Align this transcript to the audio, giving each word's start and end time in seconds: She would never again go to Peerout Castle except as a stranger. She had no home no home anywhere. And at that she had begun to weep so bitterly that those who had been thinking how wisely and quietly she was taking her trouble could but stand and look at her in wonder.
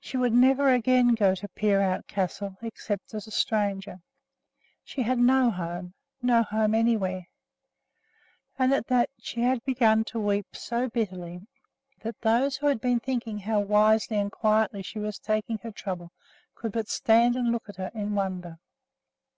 She 0.00 0.16
would 0.16 0.32
never 0.32 0.72
again 0.72 1.14
go 1.14 1.34
to 1.34 1.46
Peerout 1.46 2.06
Castle 2.06 2.56
except 2.62 3.12
as 3.12 3.26
a 3.26 3.30
stranger. 3.30 4.00
She 4.82 5.02
had 5.02 5.18
no 5.18 5.50
home 5.50 5.92
no 6.22 6.42
home 6.42 6.74
anywhere. 6.74 7.26
And 8.58 8.72
at 8.72 8.86
that 8.86 9.10
she 9.20 9.42
had 9.42 9.62
begun 9.66 10.04
to 10.04 10.18
weep 10.18 10.56
so 10.56 10.88
bitterly 10.88 11.46
that 12.00 12.18
those 12.22 12.56
who 12.56 12.66
had 12.68 12.80
been 12.80 13.00
thinking 13.00 13.40
how 13.40 13.60
wisely 13.60 14.16
and 14.16 14.32
quietly 14.32 14.80
she 14.82 14.98
was 15.00 15.18
taking 15.18 15.58
her 15.58 15.70
trouble 15.72 16.12
could 16.54 16.72
but 16.72 16.88
stand 16.88 17.36
and 17.36 17.52
look 17.52 17.68
at 17.68 17.76
her 17.76 17.90
in 17.92 18.14
wonder. 18.14 18.58